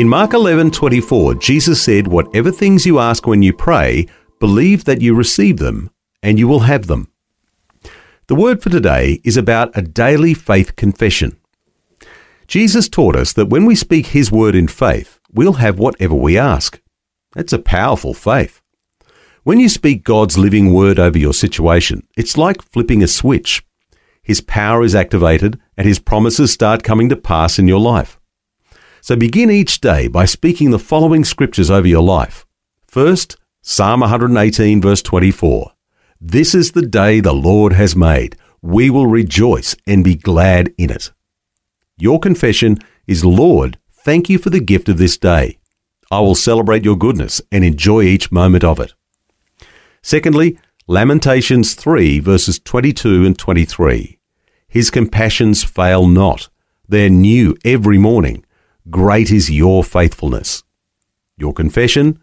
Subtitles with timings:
[0.00, 4.06] In Mark 11:24, Jesus said, "Whatever things you ask when you pray,
[4.38, 5.90] believe that you receive them,
[6.22, 7.08] and you will have them."
[8.26, 11.36] The word for today is about a daily faith confession.
[12.48, 16.38] Jesus taught us that when we speak his word in faith, we'll have whatever we
[16.38, 16.80] ask.
[17.34, 18.62] That's a powerful faith.
[19.44, 23.62] When you speak God's living word over your situation, it's like flipping a switch.
[24.22, 28.16] His power is activated and his promises start coming to pass in your life.
[29.02, 32.46] So begin each day by speaking the following scriptures over your life.
[32.86, 35.72] First, Psalm 118, verse 24.
[36.20, 38.36] This is the day the Lord has made.
[38.60, 41.12] We will rejoice and be glad in it.
[41.98, 45.58] Your confession is, Lord, thank you for the gift of this day.
[46.10, 48.92] I will celebrate your goodness and enjoy each moment of it.
[50.02, 54.18] Secondly, Lamentations 3, verses 22 and 23.
[54.68, 56.48] His compassions fail not.
[56.88, 58.44] They're new every morning.
[58.90, 60.64] Great is your faithfulness.
[61.36, 62.18] Your confession,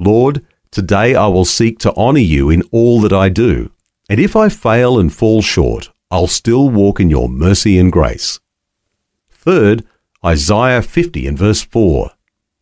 [0.00, 3.70] Lord, today I will seek to honour you in all that I do,
[4.08, 8.40] and if I fail and fall short, I'll still walk in your mercy and grace.
[9.30, 9.84] Third,
[10.24, 12.10] Isaiah 50 and verse 4.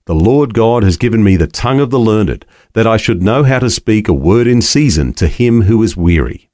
[0.04, 3.42] The Lord God has given me the tongue of the learned, that I should know
[3.42, 6.50] how to speak a word in season to him who is weary.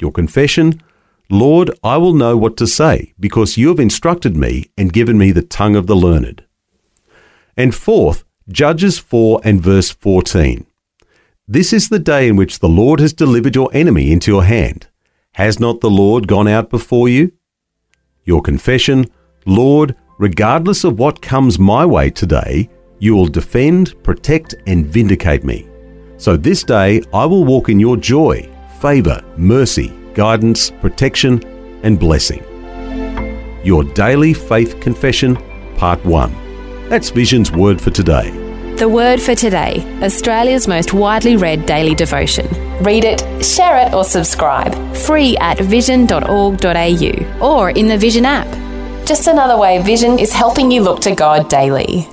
[0.00, 0.82] Your confession,
[1.30, 5.30] Lord, I will know what to say, because you have instructed me and given me
[5.30, 6.42] the tongue of the learned.
[7.54, 10.64] And fourth, Judges 4 and verse 14.
[11.46, 14.88] This is the day in which the Lord has delivered your enemy into your hand.
[15.34, 17.32] Has not the Lord gone out before you?
[18.24, 19.04] Your confession,
[19.44, 25.68] Lord, regardless of what comes my way today, you will defend, protect, and vindicate me.
[26.16, 28.48] So this day I will walk in your joy,
[28.80, 31.40] favour, mercy, guidance, protection,
[31.84, 32.42] and blessing.
[33.64, 35.36] Your Daily Faith Confession,
[35.76, 36.88] Part 1.
[36.88, 38.32] That's Vision's word for today.
[38.78, 42.48] The Word for Today, Australia's most widely read daily devotion.
[42.82, 44.74] Read it, share it, or subscribe.
[44.96, 48.48] Free at vision.org.au or in the Vision app.
[49.06, 52.08] Just another way Vision is helping you look to God daily.